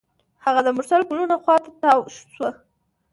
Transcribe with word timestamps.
هغه 0.45 0.59
د 0.63 0.67
مرسل 0.77 1.01
ګلونو 1.09 1.35
خوا 1.43 1.55
ته 1.63 1.69
تاوه 1.81 2.07
شوه. 2.33 2.49